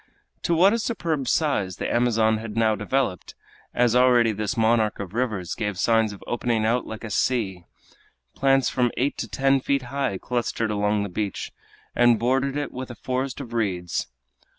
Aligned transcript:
To 0.41 0.55
what 0.55 0.73
a 0.73 0.79
superb 0.79 1.27
size 1.27 1.75
the 1.77 1.87
Amazon 1.93 2.39
had 2.39 2.57
now 2.57 2.73
developed 2.73 3.35
as 3.71 3.95
already 3.95 4.31
this 4.31 4.57
monarch 4.57 4.99
of 4.99 5.13
rivers 5.13 5.53
gave 5.53 5.77
signs 5.77 6.11
of 6.11 6.23
opening 6.25 6.65
out 6.65 6.87
like 6.87 7.03
a 7.03 7.11
sea! 7.11 7.65
Plants 8.33 8.67
from 8.67 8.89
eight 8.97 9.15
to 9.19 9.27
ten 9.27 9.59
feet 9.59 9.83
high 9.93 10.17
clustered 10.17 10.71
along 10.71 11.03
the 11.03 11.09
beach, 11.09 11.51
and 11.95 12.17
bordered 12.17 12.57
it 12.57 12.71
with 12.71 12.89
a 12.89 12.95
forest 12.95 13.39
of 13.39 13.53
reeds. 13.53 14.07